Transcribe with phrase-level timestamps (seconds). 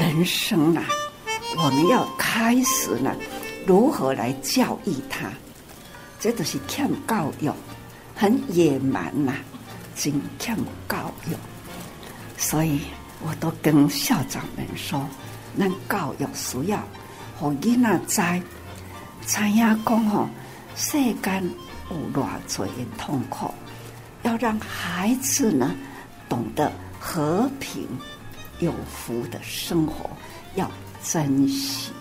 [0.00, 0.82] 人生啊，
[1.58, 3.14] 我们要开始呢，
[3.66, 5.30] 如何来教育他？
[6.18, 7.52] 这都是欠教育，
[8.16, 9.36] 很野蛮呐、啊，
[9.94, 10.56] 真欠
[10.88, 11.36] 教育。
[12.38, 12.80] 所以
[13.22, 15.06] 我都跟校长们说，
[15.58, 16.82] 咱教育需要，
[17.38, 18.42] 和囡仔知，
[19.26, 20.30] 参加讲吼，
[20.76, 21.50] 世间
[21.90, 23.52] 有偌济的痛苦，
[24.22, 25.74] 要让孩子呢
[26.26, 27.86] 懂得和平
[28.60, 30.08] 有福的生活，
[30.54, 30.70] 要
[31.02, 31.92] 珍惜，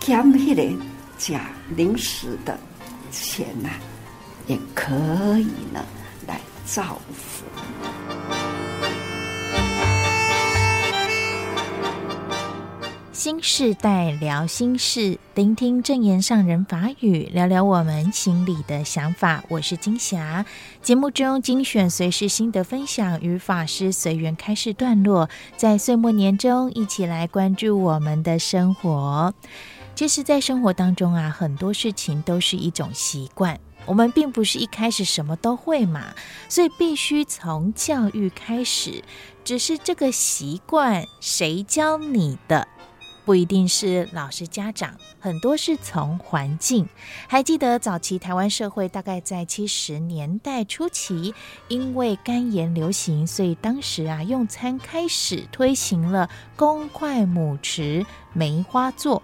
[0.00, 0.84] 减迄个
[1.18, 2.58] 假临时的。
[3.10, 3.68] 钱呐、
[4.46, 4.94] 也可
[5.38, 5.84] 以呢，
[6.26, 7.44] 来造福。
[13.12, 19.44] 新世代聊心事，聆听证言上人法语，聊聊我们心里的想法。
[19.50, 20.46] 我是金霞。
[20.80, 29.34] 节目中精选随时心得分享与法师随缘开示段落，在岁末年终，一起来关注我们的生活。
[29.94, 33.60] 其实，在生活当中啊，很多事情都是一种习惯。
[33.84, 36.14] 我们并不是一开始什么都会嘛，
[36.48, 39.04] 所以必须从教育开始。
[39.44, 42.66] 只是这个习惯谁教你的，
[43.24, 46.88] 不一定是老师、家长，很多是从环境。
[47.28, 51.34] 还记得早期台湾社会大概在七十年代初期，
[51.68, 59.22] 因为肝炎流行，所以当时啊，用餐开始推行了公筷母匙梅花座。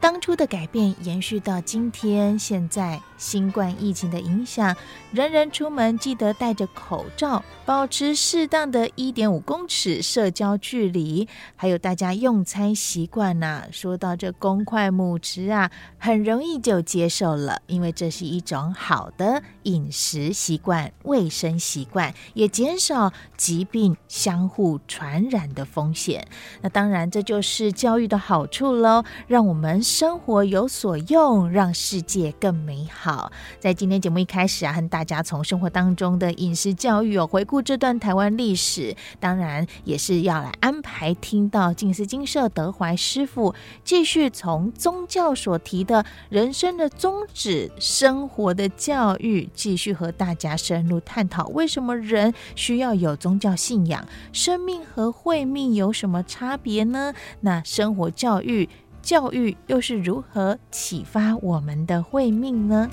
[0.00, 4.74] 当初的改变延续到今天，现在新冠疫情的影响，
[5.12, 11.26] 人人出门记得戴着口罩，保持适当的一点五公尺社交距离，
[11.56, 26.26] 还有大家用餐习惯呐、说到这公筷母匙啊，很容易就接受了，因为这是一种好的饮食习惯、卫生习惯，也减少疾病相互传染的风险。
[26.62, 29.82] 那当然，这就是教育的好处喽，让我们。
[29.88, 33.32] 生活有所用，让世界更美好。
[33.58, 57.14] 在今天节目一开始啊，和大家从生活当中的饮食教育哦，回顾这段台湾历史，当然也是要来安排听到静思精舍德怀师傅继续从宗教所提的人生的宗旨、生活的教育，继续和大家深入探讨为什么人需要有宗教信仰，生命和慧命有什么差别呢？
[57.40, 58.68] 那生活教育。
[59.08, 62.90] 教育又是如何启发我们的慧命呢？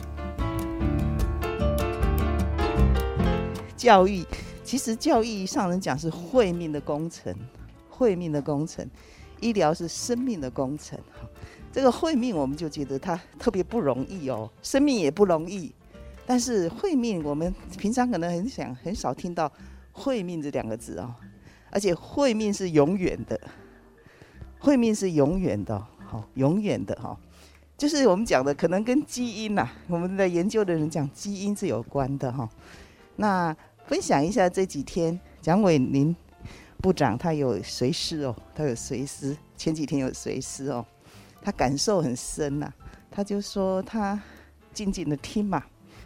[3.75, 4.23] 教育
[4.63, 7.35] 其实教育上人讲是慧命的工程，
[7.89, 8.89] 慧命的工程，
[9.41, 10.97] 医疗是生命的工程。
[11.69, 15.69] 这个慧命我们就觉得它特别不容易哦，生命也不容易。
[16.25, 19.51] 但是慧命我们平常可能很想很少听到
[19.91, 21.13] 慧命这两个字哦，
[21.71, 23.37] 而且慧命是永远的，
[24.57, 25.85] 慧命是永远的。
[26.05, 27.17] 好，永远的哈，
[27.77, 32.47] 就是我们讲的，可能跟基因呐、我们的研究的人讲基因是有关的哈。
[33.15, 33.55] 那
[33.85, 36.15] 分享一下这几天，蒋伟林
[36.81, 40.85] 部长他有随师哦，他有随师，前几天有随师哦，
[41.41, 42.71] 他感受很深呐、
[43.09, 44.21] 他就说他
[44.73, 45.63] 静静的听嘛，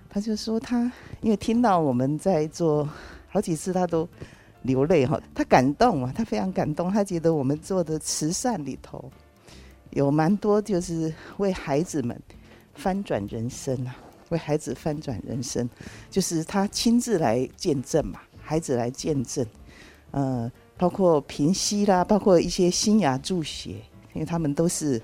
[0.09, 2.87] 他就说他因为听到我们在做
[3.27, 4.07] 好几次，他都
[4.61, 9.11] 流泪哈，他感动啊，他非常感动，他觉得我们做的慈善里头。
[9.91, 12.19] 有蛮多就是为孩子们
[12.75, 13.95] 翻转人生啊，
[14.29, 15.67] 为孩子翻转人生，
[16.09, 19.45] 就是他亲自来见证嘛，孩子来见证，
[20.11, 23.71] 呃，包括平息啦，包括一些新芽助学，
[24.13, 25.01] 因为他们都是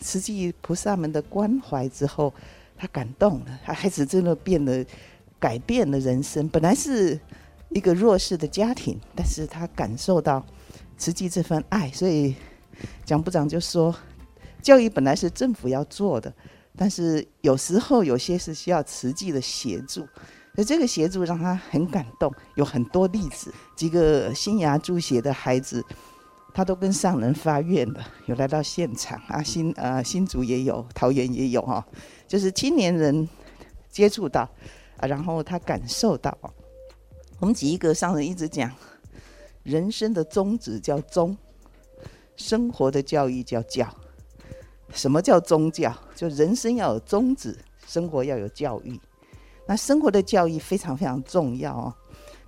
[0.00, 2.32] 慈济菩萨们的关怀之后，
[2.76, 4.86] 他感动了，他孩子真的变得
[5.40, 6.48] 改变了人生。
[6.48, 7.18] 本来是
[7.70, 10.46] 一个弱势的家庭，但是他感受到
[10.96, 12.36] 慈济这份爱，所以
[13.04, 13.92] 蒋部长就说。
[14.62, 16.32] 教育本来是政府要做的，
[16.76, 20.00] 但是有时候有些是需要慈济的协助，
[20.54, 22.32] 所以这个协助让他很感动。
[22.56, 25.84] 有很多例子，几个新芽助学的孩子，
[26.52, 31.84] 他都跟上人发愿了，有来到现场啊，新呃新竹也有，桃园也有哈、哦，
[32.26, 33.28] 就是青年人
[33.88, 34.42] 接触到
[34.98, 36.36] 啊，然后他感受到。
[37.38, 38.70] 我们举一个上人一直讲，
[39.62, 41.36] 人生的宗旨叫宗，
[42.34, 43.88] 生活的教育叫教。
[44.92, 45.94] 什么叫宗教？
[46.14, 47.56] 就人生要有宗旨，
[47.86, 48.98] 生活要有教育。
[49.66, 51.94] 那生活的教育非常非常重要哦。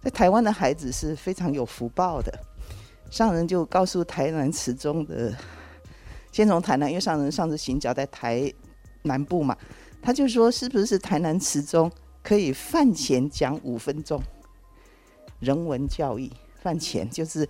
[0.02, 2.32] 在台湾的孩子是非常有福报的。
[3.10, 5.36] 上人就告诉台南慈中的，
[6.32, 8.52] 先从台南，因为上人上次行脚在台
[9.02, 9.56] 南部嘛，
[10.00, 11.90] 他就说是不是台南慈中
[12.22, 14.22] 可以饭前讲五分钟
[15.40, 16.30] 人文教育？
[16.62, 17.48] 饭前就是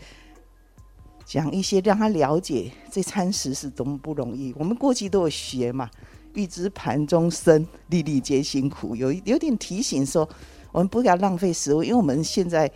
[1.31, 4.53] 讲一些让他了解这餐食是多么不容易。
[4.59, 5.89] 我们过去都有学嘛
[6.35, 10.29] ，“欲知盘中餐，粒粒皆辛苦”，有有点提醒说，
[10.73, 12.69] 我们不要浪费食物，因为我们现在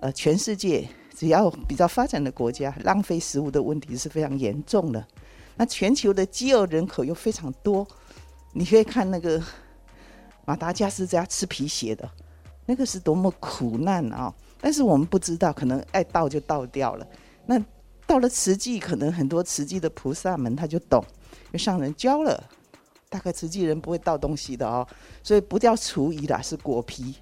[0.00, 0.86] 呃，全世界
[1.16, 5.02] 只要比较发展的国家，浪费食物的问题是非常严重的。
[5.56, 7.88] 那全球的饥饿人口又非常多，
[8.52, 9.42] 你可以看那个
[10.44, 12.06] 马达加斯加吃皮鞋的，
[12.66, 14.30] 那个是多么苦难啊！
[14.60, 17.06] 但是我们不知道，可能爱倒就倒掉了。
[17.46, 17.58] 那
[18.06, 21.04] 到了慈济，可能很多慈济的菩萨们他就懂，
[21.46, 22.42] 因为上人教了，
[23.08, 24.86] 大概慈济人不会倒东西的哦，
[25.22, 27.16] 所以不叫厨余啦，是果皮、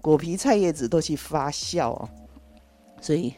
[0.00, 2.08] 果皮、菜叶子都去发酵哦，
[3.00, 3.34] 所以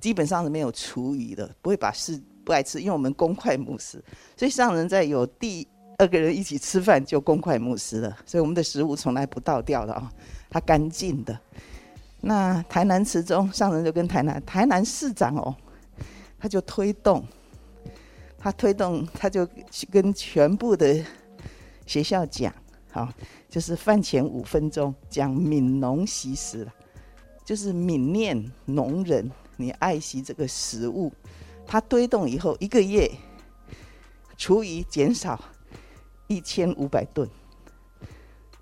[0.00, 2.22] 基本上是没有厨余的，不会把事。
[2.44, 4.04] 不爱吃，因为我们公筷母食，
[4.36, 5.66] 所以上人在有第
[5.96, 10.12] 二个人一起吃饭就公筷母食了，所以我们的食物从来不倒掉的啊，
[10.50, 11.40] 它干净的。
[12.20, 15.56] 那台南慈中上人就跟台南台南市长哦，
[16.44, 17.26] 他就推动，
[18.36, 19.48] 他推动他就
[19.90, 21.02] 跟全部的
[21.86, 22.54] 学校讲，
[22.92, 23.10] 好，
[23.48, 26.68] 就是饭前五分钟讲悯农习食，
[27.46, 31.10] 就是悯念农人，你爱惜这个食物。
[31.66, 33.10] 他推动以后，一个月
[34.36, 35.42] 厨余减少
[36.26, 37.26] 一千五百吨，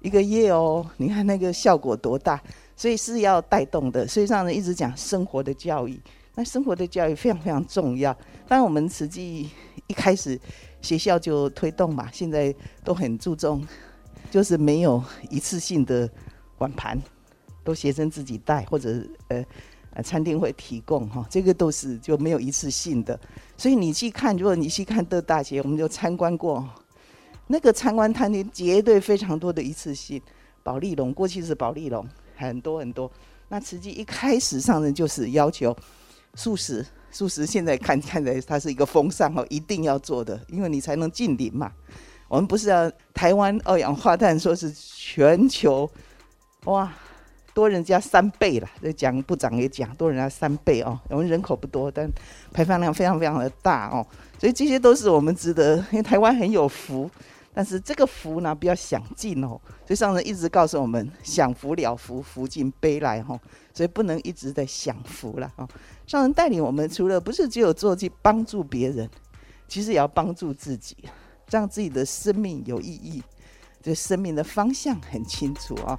[0.02, 2.40] 一个月哦，你看那个效果多大，
[2.76, 4.06] 所以是要带动的。
[4.06, 6.00] 所以上人一直讲生活的教育，
[6.34, 8.12] 那生活的教育非常非常重要。
[8.46, 9.50] 当然，我们慈济
[9.87, 10.38] 一开始
[10.81, 13.67] 学校就推动嘛，现在都很注重，
[14.31, 16.08] 就是没有一次性的
[16.58, 17.00] 碗盘，
[17.64, 19.44] 都学生自己带或者呃。
[19.94, 23.20] 呃，餐厅会提供哈，这个都是就没有一次性的，
[23.58, 26.67] 所以你去看，如果你去看德大学，我们就参观过，
[27.49, 30.19] 那个参观餐厅绝对非常多的一次性，
[30.62, 33.12] 保丽龙过去是保丽龙，很多很多。
[33.50, 35.76] 那慈济一开始上任就是要求
[36.34, 41.73] 素食，素食现在看看来它是一个风尚哦，一定要做的，因为你才能净零嘛。
[42.29, 45.90] 我们不是要台湾二氧化碳说是全球，
[46.64, 46.93] 哇。
[47.55, 50.99] 多人家三倍了，这讲部长也讲，多人家三倍哦。
[51.11, 52.11] 我们人口不多，但
[52.50, 54.00] 排放量非常非常的大哦。
[54.38, 57.11] 所以这些都是我们值得，因为台湾很有福，
[57.55, 59.61] 但是这个福呢，不要享尽哦。
[59.87, 63.39] 所以上人一直告诉我们，享福了福，福尽悲来哈。
[63.75, 65.69] 所以不能一直在享福了哦。
[66.07, 69.09] 上人带领我们，除了不是只有做去帮助别人，
[69.69, 70.97] 其实也要帮助自己，
[71.51, 73.23] 让自己的生命有意义，
[73.83, 75.97] 这生命的方向很清楚啊。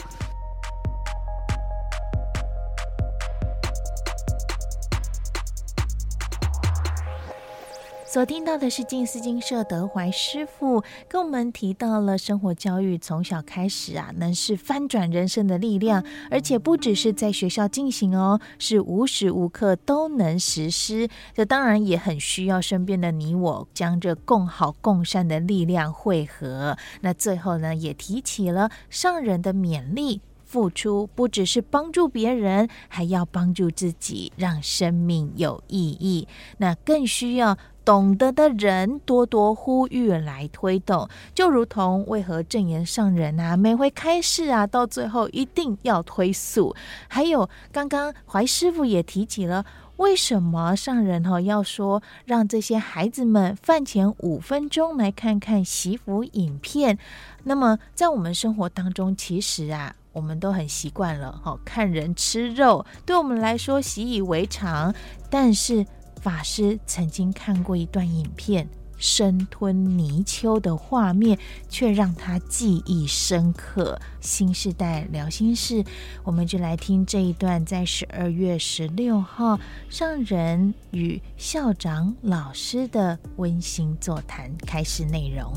[8.14, 21.10] 所听到的是静思金舍德怀师傅跟我们提到了生活教育从小开始啊，能是翻转人生的力量，而且不只是在学校进行哦，是无时无刻都能实施。
[21.34, 26.78] 这当然也很需要身边的你我将这共好共善的力量汇合。
[27.02, 30.22] 那最后呢，也提起了上人的勉励，
[30.54, 36.28] 付出不只是帮助别人，还要帮助自己，让生命有意义。
[36.60, 37.58] 那更需要。
[37.86, 46.74] 懂得的人多多呼吁来推动，就如同为何正言上人啊，每回开示啊，到最后一定要推素。
[47.10, 49.66] 还有刚刚怀师傅也提起了，
[49.98, 56.98] 为什么上人哈要说让这些孩子们饭前五分钟来看看惜福影片？
[57.44, 64.96] 那么在我们生活当中，其实啊，我们都很习惯了哈，看人吃肉，对我们来说习以为常，
[65.30, 65.86] 但是。
[66.22, 74.00] 法师曾经看过一段影片，生吞泥鳅的画面，却让他记忆深刻。
[74.22, 75.84] 新时代聊心事，
[76.24, 85.52] 我们就来听这一段，在十二月十六号上人与校长老师的温馨座谈开始内容。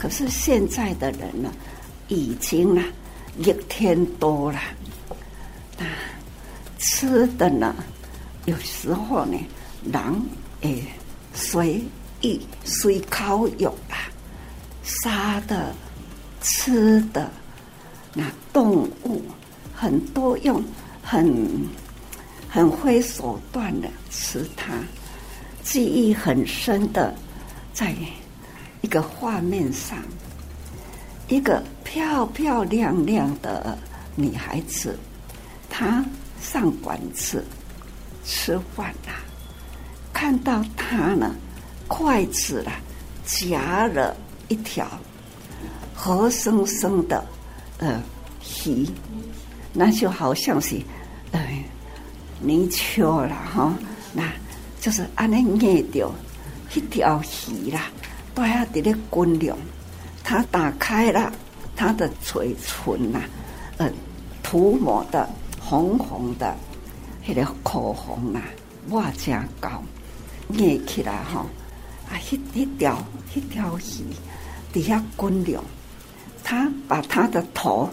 [0.00, 1.52] 可是现在的人呢，
[2.08, 2.82] 已经啊。
[3.38, 4.58] 一天多了，
[5.78, 5.86] 啊，
[6.78, 7.74] 吃的呢，
[8.44, 9.38] 有时候呢，
[9.84, 10.02] 人
[10.62, 10.82] 也
[11.32, 11.80] 随
[12.20, 14.10] 意随口用啊，
[14.82, 15.72] 杀的、
[16.42, 17.30] 吃的，
[18.12, 19.22] 那动物
[19.72, 20.62] 很多用
[21.02, 21.32] 很
[22.48, 24.72] 很会手段的吃它，
[25.62, 27.14] 记忆很深的，
[27.72, 27.94] 在
[28.82, 29.98] 一个画面上。
[31.28, 33.78] 一个漂漂亮亮的
[34.16, 34.98] 女孩子，
[35.68, 36.04] 她
[36.42, 37.44] 上馆子
[38.24, 39.22] 吃饭啦，
[40.12, 41.36] 看到她呢，
[41.86, 42.72] 筷子啦
[43.24, 44.16] 夹了
[44.48, 44.88] 一条
[45.94, 47.24] 活生生的
[47.78, 48.02] 呃
[48.66, 48.84] 鱼，
[49.72, 50.80] 那就好像是
[51.30, 51.40] 呃
[52.40, 53.72] 泥鳅了哈，
[54.12, 54.24] 那
[54.80, 56.12] 就是安尼捏掉
[56.74, 57.88] 一条鱼啦，
[58.34, 59.56] 都要在那滚亮，
[60.22, 61.32] 他打开了
[61.76, 63.20] 他的嘴唇呐，
[63.78, 63.90] 呃，
[64.42, 66.54] 涂抹的红红的，
[67.26, 68.40] 那个口红呐，
[68.90, 69.82] 哇，真高，
[70.48, 71.46] 捏起来哈，
[72.08, 73.02] 啊，一一条
[73.34, 74.04] 一条鱼
[74.72, 75.62] 底下滚亮。
[76.42, 77.88] 他把他的头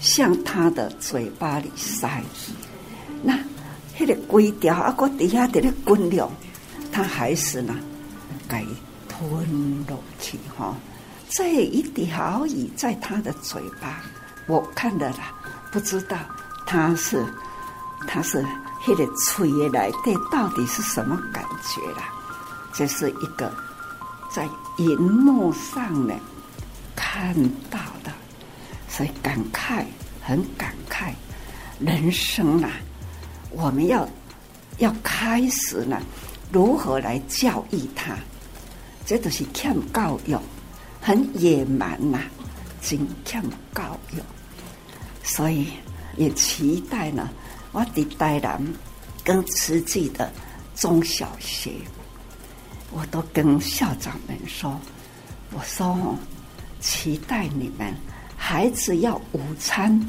[0.00, 2.22] 向他的嘴巴里塞，
[3.22, 3.38] 那
[3.98, 6.30] 那个龟雕啊，搁底下的那滚流，
[6.90, 7.74] 他还是呢，
[8.48, 8.64] 给
[9.18, 10.74] 吞落去哈。
[11.28, 14.00] 这一条鱼在他的嘴巴，
[14.46, 15.32] 我看的啦，
[15.72, 16.16] 不知道
[16.64, 17.24] 他是
[18.06, 18.44] 他是
[18.86, 22.08] 那个吹来的到底是什么感觉啦？
[22.72, 23.52] 这是一个
[24.30, 24.48] 在
[24.78, 26.14] 银幕上呢。
[26.94, 27.34] 看
[27.70, 28.12] 到的，
[28.88, 29.84] 所以感慨，
[30.22, 31.12] 很感慨，
[31.80, 32.70] 人生啊，
[33.50, 34.08] 我们要
[34.78, 36.00] 要开始呢，
[36.52, 38.14] 如何来教育他？
[39.08, 40.36] 这都是欠教育，
[41.00, 42.24] 很野蛮呐、啊，
[42.82, 43.42] 真欠
[43.74, 44.20] 教育。
[45.22, 45.68] 所以
[46.18, 47.26] 也期待呢，
[47.72, 48.62] 我的台南
[49.24, 50.30] 跟慈济的
[50.74, 51.72] 中小学，
[52.92, 54.78] 我都跟校长们说，
[55.52, 56.14] 我说哦。
[56.80, 57.92] 期待你们
[58.36, 60.00] 孩子要午餐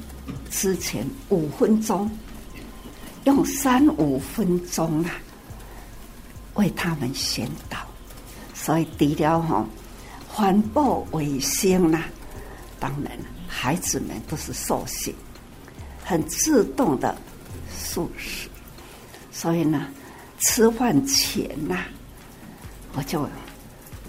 [0.51, 2.07] 之前五分钟，
[3.23, 5.11] 用三五分钟啊，
[6.53, 7.88] 为他们宣导。
[8.61, 9.65] 所以除了哈
[10.27, 12.03] 环保卫生啦，
[12.79, 13.11] 当然
[13.47, 15.15] 孩子们都是受刑，
[16.03, 17.17] 很自动的
[17.71, 18.49] 素食。
[19.31, 19.87] 所以呢，
[20.39, 21.85] 吃饭前呐，
[22.93, 23.27] 我就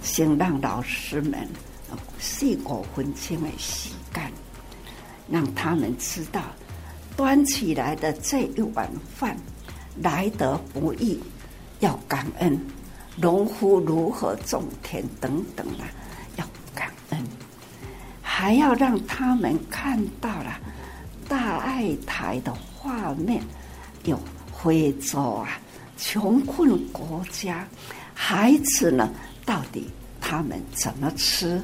[0.02, 1.49] 先让老师们。
[2.21, 4.30] 四五分钟的时间，
[5.28, 6.42] 让他们知道
[7.16, 9.37] 端起来的这一碗饭
[10.02, 11.19] 来得不易，
[11.80, 12.61] 要感恩
[13.17, 15.85] 农夫如何种田等等啊，
[16.37, 17.23] 要感恩，
[18.23, 20.59] 还要让他们看到了
[21.29, 23.43] 大爱台的画面，
[24.05, 24.19] 有
[24.62, 25.59] 非洲啊
[25.99, 27.67] 穷困国家
[28.14, 29.11] 孩子呢，
[29.45, 29.88] 到底
[30.21, 31.61] 他们怎么吃？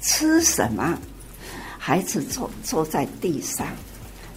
[0.00, 0.98] 吃什么？
[1.78, 3.66] 孩子坐坐在地上，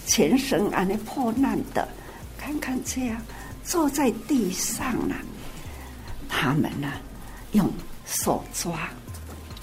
[0.07, 1.87] 全身啊那破烂的，
[2.37, 3.21] 看看这样
[3.63, 5.21] 坐在地上呢、啊。
[6.45, 6.87] 他们呢，
[7.53, 7.67] 用
[8.05, 8.87] 手抓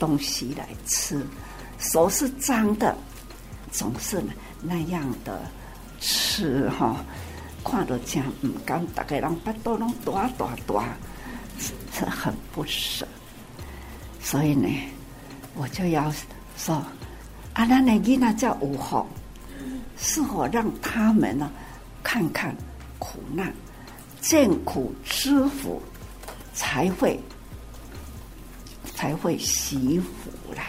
[0.01, 1.25] 东西来吃，
[1.79, 2.97] 手是脏的，
[3.71, 4.21] 总是
[4.61, 5.43] 那样的
[6.01, 6.97] 吃哈。
[7.65, 10.89] 看到这样，唔敢大概让巴肚拢大大大，
[11.57, 13.07] 是很不舍。
[14.21, 14.69] 所以呢。
[15.55, 16.13] 我就要
[16.57, 16.83] 说，
[17.53, 19.07] 阿，那那囡那叫五号，
[19.99, 21.49] 是否让他们呢
[22.03, 22.57] 看看
[22.99, 23.53] 苦难，
[24.21, 25.81] 见苦知福，
[26.55, 27.19] 才会
[28.95, 30.63] 才会惜福啦。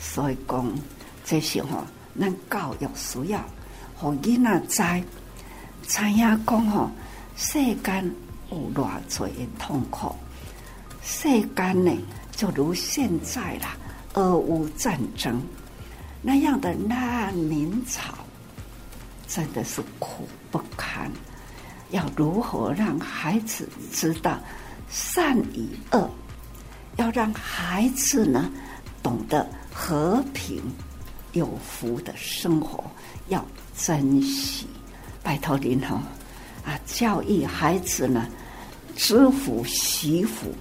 [0.00, 0.72] 所以讲
[1.24, 1.84] 这些吼，
[2.18, 3.44] 咱教育需要，
[3.96, 5.04] 和囡仔知，
[5.86, 6.90] 知影讲吼，
[7.36, 8.14] 世间
[8.50, 10.14] 有偌济的痛苦，
[11.02, 11.92] 世间呢
[12.32, 13.76] 就如现在啦。
[14.14, 15.40] 俄乌战争
[16.22, 18.14] 那样的难民潮，
[19.28, 21.12] 真的是苦不堪。
[21.90, 24.40] 要如何让孩子知道
[24.90, 26.10] 善与恶？
[26.96, 28.50] 要让孩子呢
[29.02, 30.60] 懂得和平、
[31.32, 32.82] 有福的生活，
[33.28, 34.66] 要珍惜。
[35.22, 36.02] 拜托您哈
[36.64, 38.26] 啊，教育孩子呢，
[38.96, 40.52] 知福惜福，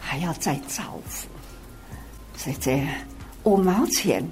[0.00, 1.28] 还要再造福。
[2.36, 2.84] 所以这
[3.44, 4.24] 五毛钱，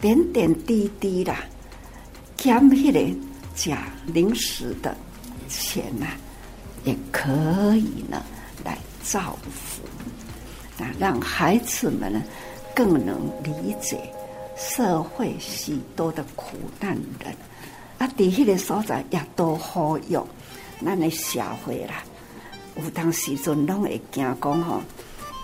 [0.00, 1.36] 点点滴滴啦，
[2.36, 3.14] 减起来
[3.54, 4.94] 假零食的
[5.48, 6.16] 钱呐、啊，
[6.84, 7.30] 也可
[7.76, 8.22] 以呢
[8.64, 9.82] 来造福，
[10.82, 12.22] 啊，让孩子们呢
[12.74, 14.12] 更能理解
[14.56, 17.34] 社会许多的苦难人，
[17.98, 20.26] 啊，底下的所在也都好用，
[20.80, 22.02] 那你社会啦，
[22.76, 24.82] 有当时阵拢会惊讲吼。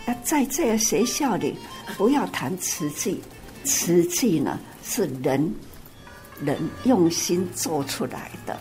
[0.07, 1.55] 啊在这个学校里，
[1.99, 3.23] 不要谈瓷器，
[3.63, 5.55] 瓷器呢是人
[6.41, 8.59] 人用心做出来的，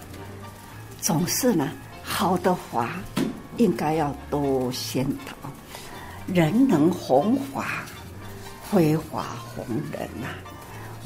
[1.02, 1.72] 总是呢
[2.10, 2.90] 好的华
[3.58, 5.34] 应该要多宣导。
[6.26, 7.66] 人能红华，
[8.72, 9.24] 非华
[9.56, 10.28] 红人呐、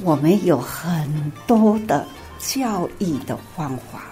[0.00, 2.06] 我们有很多的
[2.38, 4.04] 教育的方法，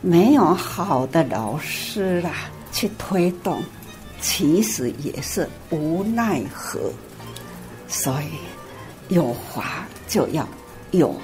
[0.00, 2.32] 没有好的老师啦
[2.72, 3.62] 去推动。
[4.18, 6.90] 其实也是无奈何，
[7.86, 10.48] 所以有华就要
[10.90, 11.14] 有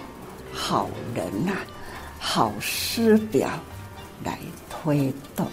[0.53, 1.53] 好人呐、
[2.21, 3.49] 好师表
[4.23, 4.39] 来
[4.83, 5.47] 推动，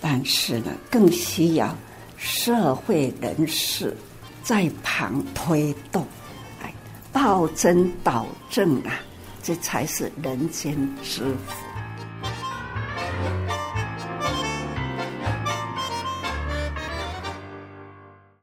[0.00, 1.72] 但是呢，更需要
[2.16, 3.96] 社会人士
[4.42, 6.04] 在旁推动，
[6.60, 6.74] 哎，
[7.12, 8.98] 道真导正啊，
[9.44, 11.67] 这才是人间之福。